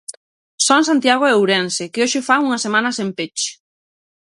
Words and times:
Son 0.67 0.81
Santiago 0.89 1.23
e 1.27 1.35
Ourense, 1.37 1.83
que 1.91 2.01
hoxe 2.03 2.25
fan 2.27 2.45
unha 2.47 2.63
semana 2.65 2.89
sen 2.97 3.09
peche. 3.17 3.49